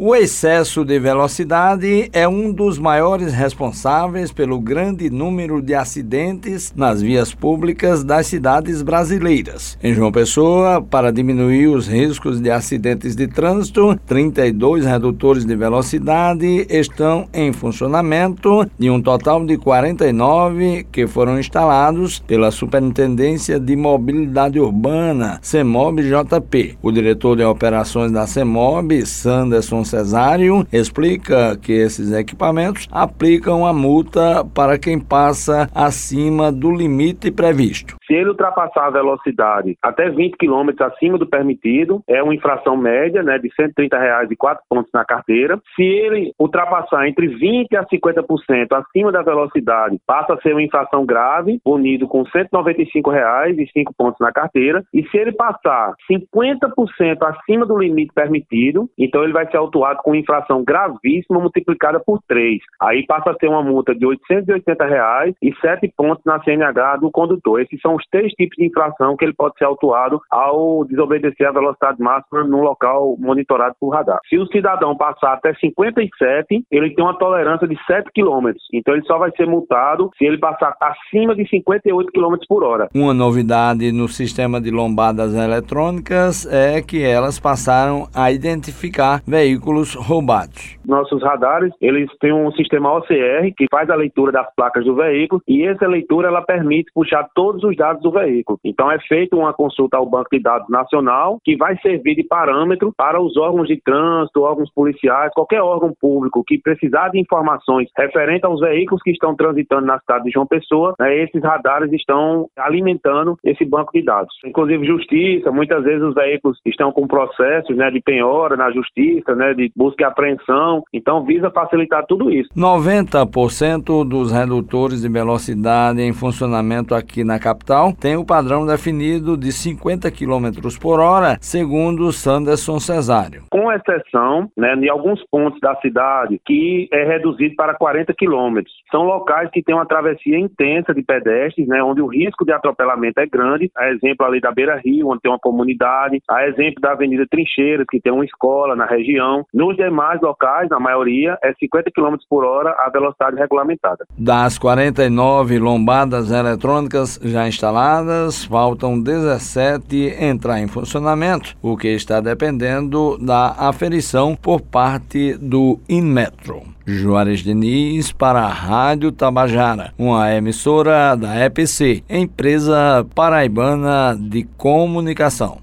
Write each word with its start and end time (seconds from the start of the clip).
O 0.00 0.14
excesso 0.14 0.84
de 0.84 0.96
velocidade 1.00 2.08
é 2.12 2.28
um 2.28 2.52
dos 2.52 2.78
maiores 2.78 3.32
responsáveis 3.32 4.30
pelo 4.30 4.60
grande 4.60 5.10
número 5.10 5.60
de 5.60 5.74
acidentes 5.74 6.72
nas 6.76 7.02
vias 7.02 7.34
públicas 7.34 8.04
das 8.04 8.28
cidades 8.28 8.80
brasileiras. 8.80 9.76
Em 9.82 9.92
João 9.92 10.12
Pessoa, 10.12 10.80
para 10.80 11.10
diminuir 11.10 11.66
os 11.66 11.88
riscos 11.88 12.40
de 12.40 12.48
acidentes 12.48 13.16
de 13.16 13.26
trânsito, 13.26 13.98
32 14.06 14.86
redutores 14.86 15.44
de 15.44 15.56
velocidade 15.56 16.64
estão 16.70 17.26
em 17.34 17.52
funcionamento 17.52 18.70
e 18.78 18.88
um 18.88 19.02
total 19.02 19.44
de 19.44 19.58
49 19.58 20.86
que 20.92 21.08
foram 21.08 21.40
instalados 21.40 22.20
pela 22.20 22.52
Superintendência 22.52 23.58
de 23.58 23.74
Mobilidade 23.74 24.60
Urbana, 24.60 25.40
CEMOB 25.42 26.02
JP. 26.02 26.78
O 26.80 26.92
diretor 26.92 27.36
de 27.36 27.42
operações 27.42 28.12
da 28.12 28.28
CEMOB, 28.28 29.04
Sanderson 29.04 29.87
Cesário 29.88 30.66
explica 30.72 31.56
que 31.56 31.72
esses 31.72 32.12
equipamentos 32.12 32.86
aplicam 32.90 33.66
a 33.66 33.72
multa 33.72 34.44
para 34.44 34.78
quem 34.78 34.98
passa 34.98 35.68
acima 35.74 36.52
do 36.52 36.70
limite 36.70 37.30
previsto. 37.30 37.97
Se 38.08 38.14
ele 38.14 38.30
ultrapassar 38.30 38.86
a 38.86 38.90
velocidade 38.90 39.76
até 39.82 40.08
20 40.08 40.38
km 40.38 40.70
acima 40.80 41.18
do 41.18 41.28
permitido, 41.28 42.02
é 42.08 42.22
uma 42.22 42.34
infração 42.34 42.74
média 42.74 43.22
né, 43.22 43.38
de 43.38 43.54
130 43.54 43.98
reais 43.98 44.30
e 44.30 44.36
4 44.36 44.64
pontos 44.66 44.90
na 44.94 45.04
carteira. 45.04 45.60
Se 45.76 45.82
ele 45.82 46.32
ultrapassar 46.40 47.06
entre 47.06 47.28
20% 47.28 47.66
a 47.76 47.84
50% 47.84 48.72
acima 48.72 49.12
da 49.12 49.20
velocidade, 49.20 50.00
passa 50.06 50.32
a 50.32 50.40
ser 50.40 50.54
uma 50.54 50.62
infração 50.62 51.04
grave, 51.04 51.60
punido 51.62 52.08
com 52.08 52.24
195 52.24 53.10
reais 53.10 53.58
e 53.58 53.66
5 53.70 53.92
pontos 53.94 54.18
na 54.20 54.32
carteira. 54.32 54.82
E 54.94 55.06
se 55.08 55.18
ele 55.18 55.32
passar 55.32 55.92
50% 56.10 57.18
acima 57.22 57.66
do 57.66 57.78
limite 57.78 58.12
permitido, 58.14 58.88
então 58.96 59.22
ele 59.22 59.34
vai 59.34 59.46
ser 59.50 59.58
autuado 59.58 60.00
com 60.02 60.14
infração 60.14 60.64
gravíssima 60.64 61.38
multiplicada 61.40 62.00
por 62.00 62.20
3. 62.26 62.58
Aí 62.80 63.04
passa 63.06 63.32
a 63.32 63.34
ter 63.34 63.48
uma 63.48 63.62
multa 63.62 63.94
de 63.94 64.06
880 64.06 64.86
reais 64.86 65.34
e 65.42 65.54
7 65.60 65.92
pontos 65.94 66.24
na 66.24 66.42
CNH 66.42 66.96
do 66.96 67.10
condutor. 67.10 67.60
Esses 67.60 67.78
são 67.82 67.97
os 67.98 68.04
três 68.10 68.32
tipos 68.32 68.56
de 68.56 68.66
infração 68.66 69.16
que 69.16 69.24
ele 69.24 69.34
pode 69.34 69.56
ser 69.58 69.64
autuado 69.64 70.20
ao 70.30 70.84
desobedecer 70.84 71.48
a 71.48 71.52
velocidade 71.52 72.00
máxima 72.00 72.44
no 72.44 72.62
local 72.62 73.16
monitorado 73.18 73.74
por 73.80 73.90
radar. 73.90 74.18
Se 74.28 74.38
o 74.38 74.46
cidadão 74.46 74.96
passar 74.96 75.34
até 75.34 75.52
57, 75.54 76.64
ele 76.70 76.94
tem 76.94 77.04
uma 77.04 77.18
tolerância 77.18 77.66
de 77.66 77.76
7 77.84 78.10
km. 78.14 78.52
Então 78.72 78.94
ele 78.94 79.04
só 79.04 79.18
vai 79.18 79.30
ser 79.36 79.46
multado 79.46 80.10
se 80.16 80.24
ele 80.24 80.38
passar 80.38 80.74
acima 80.80 81.34
de 81.34 81.48
58 81.48 82.12
km 82.12 82.36
por 82.48 82.62
hora. 82.62 82.88
Uma 82.94 83.12
novidade 83.12 83.90
no 83.92 84.08
sistema 84.08 84.60
de 84.60 84.70
lombadas 84.70 85.34
eletrônicas 85.34 86.46
é 86.46 86.80
que 86.80 87.02
elas 87.02 87.38
passaram 87.38 88.06
a 88.14 88.30
identificar 88.30 89.22
veículos 89.26 89.94
roubados. 89.94 90.78
Nossos 90.86 91.22
radares, 91.22 91.72
eles 91.80 92.08
têm 92.20 92.32
um 92.32 92.50
sistema 92.52 92.92
OCR 92.96 93.52
que 93.56 93.66
faz 93.70 93.90
a 93.90 93.94
leitura 93.94 94.32
das 94.32 94.46
placas 94.54 94.84
do 94.84 94.94
veículo 94.94 95.42
e 95.46 95.66
essa 95.66 95.86
leitura 95.86 96.28
ela 96.28 96.42
permite 96.42 96.90
puxar 96.94 97.28
todos 97.34 97.62
os 97.64 97.76
dados 97.76 97.87
dados 97.88 98.02
do 98.02 98.10
veículo. 98.10 98.58
Então 98.64 98.90
é 98.90 98.98
feita 99.00 99.36
uma 99.36 99.52
consulta 99.52 99.96
ao 99.96 100.06
Banco 100.06 100.28
de 100.32 100.40
Dados 100.40 100.68
Nacional, 100.68 101.38
que 101.42 101.56
vai 101.56 101.76
servir 101.78 102.14
de 102.14 102.22
parâmetro 102.22 102.92
para 102.96 103.20
os 103.20 103.36
órgãos 103.36 103.68
de 103.68 103.80
trânsito, 103.80 104.42
órgãos 104.42 104.70
policiais, 104.72 105.32
qualquer 105.34 105.62
órgão 105.62 105.92
público 105.98 106.44
que 106.44 106.58
precisar 106.58 107.08
de 107.08 107.18
informações 107.18 107.88
referentes 107.96 108.44
aos 108.44 108.60
veículos 108.60 109.02
que 109.02 109.10
estão 109.10 109.34
transitando 109.34 109.86
na 109.86 109.98
cidade 110.00 110.24
de 110.24 110.30
João 110.30 110.46
Pessoa, 110.46 110.94
né, 110.98 111.16
esses 111.22 111.42
radares 111.42 111.92
estão 111.92 112.48
alimentando 112.56 113.36
esse 113.44 113.64
banco 113.64 113.92
de 113.92 114.02
dados. 114.02 114.34
Inclusive 114.44 114.86
justiça, 114.86 115.50
muitas 115.50 115.82
vezes 115.84 116.02
os 116.02 116.14
veículos 116.14 116.58
estão 116.66 116.92
com 116.92 117.06
processos 117.06 117.76
né, 117.76 117.90
de 117.90 118.00
penhora 118.00 118.56
na 118.56 118.70
justiça, 118.70 119.34
né, 119.34 119.54
de 119.54 119.70
busca 119.74 120.02
e 120.02 120.06
apreensão, 120.06 120.82
então 120.92 121.24
visa 121.24 121.50
facilitar 121.50 122.04
tudo 122.06 122.30
isso. 122.30 122.48
90% 122.56 124.06
dos 124.06 124.32
redutores 124.32 125.02
de 125.02 125.08
velocidade 125.08 126.00
em 126.02 126.12
funcionamento 126.12 126.94
aqui 126.94 127.24
na 127.24 127.38
capital 127.38 127.77
tem 127.92 128.16
o 128.16 128.24
padrão 128.24 128.66
definido 128.66 129.36
de 129.36 129.52
50 129.52 130.10
km 130.10 130.50
por 130.80 131.00
hora, 131.00 131.36
segundo 131.40 132.12
Sanderson 132.12 132.80
Cesário. 132.80 133.44
Com 133.50 133.70
exceção 133.72 134.50
né, 134.56 134.74
de 134.76 134.88
alguns 134.88 135.22
pontos 135.30 135.60
da 135.60 135.74
cidade 135.76 136.40
que 136.44 136.88
é 136.92 137.04
reduzido 137.04 137.54
para 137.56 137.74
40 137.74 138.12
km. 138.14 138.60
São 138.90 139.04
locais 139.04 139.50
que 139.50 139.62
têm 139.62 139.74
uma 139.74 139.86
travessia 139.86 140.38
intensa 140.38 140.92
de 140.92 141.02
pedestres, 141.02 141.66
né, 141.68 141.82
onde 141.82 142.02
o 142.02 142.06
risco 142.06 142.44
de 142.44 142.52
atropelamento 142.52 143.20
é 143.20 143.26
grande. 143.26 143.70
A 143.76 143.90
exemplo 143.90 144.26
ali 144.26 144.40
da 144.40 144.50
Beira 144.50 144.80
Rio, 144.84 145.08
onde 145.08 145.20
tem 145.20 145.30
uma 145.30 145.38
comunidade. 145.38 146.20
A 146.28 146.46
exemplo 146.46 146.80
da 146.80 146.92
Avenida 146.92 147.26
Trincheiras, 147.30 147.86
que 147.88 148.00
tem 148.00 148.12
uma 148.12 148.24
escola 148.24 148.74
na 148.74 148.86
região. 148.86 149.44
Nos 149.54 149.76
demais 149.76 150.20
locais, 150.20 150.68
na 150.68 150.80
maioria, 150.80 151.38
é 151.42 151.52
50 151.54 151.90
km 151.90 152.16
por 152.28 152.44
hora 152.44 152.74
a 152.78 152.90
velocidade 152.90 153.36
regulamentada. 153.36 154.04
Das 154.18 154.58
49 154.58 155.58
lombadas 155.58 156.30
eletrônicas 156.30 157.20
já 157.22 157.46
instaladas, 157.46 157.67
instaladas, 157.68 158.44
faltam 158.44 158.98
17 158.98 160.16
entrar 160.18 160.60
em 160.60 160.66
funcionamento, 160.66 161.56
o 161.60 161.76
que 161.76 161.88
está 161.88 162.20
dependendo 162.20 163.18
da 163.18 163.54
aferição 163.58 164.34
por 164.34 164.60
parte 164.60 165.34
do 165.34 165.78
Inmetro. 165.88 166.62
Juarez 166.86 167.40
Diniz 167.40 168.10
para 168.10 168.40
a 168.40 168.48
Rádio 168.48 169.12
Tabajara, 169.12 169.92
uma 169.98 170.34
emissora 170.34 171.14
da 171.14 171.44
EPC, 171.44 172.02
empresa 172.08 173.06
paraibana 173.14 174.16
de 174.18 174.44
comunicação. 174.56 175.56